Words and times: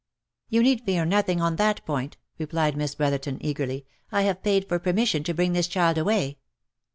"You 0.49 0.63
need 0.63 0.81
fear 0.81 1.05
nothing 1.05 1.41
on 1.41 1.57
that 1.57 1.85
point," 1.85 2.17
replied 2.39 2.75
Miss 2.75 2.95
Brotherton, 2.95 3.37
eagerly," 3.39 3.85
I 4.11 4.23
have 4.23 4.41
paid 4.41 4.67
for 4.67 4.79
permission 4.79 5.23
to 5.25 5.33
bring 5.35 5.53
this 5.53 5.67
child 5.67 5.99
away." 5.99 6.39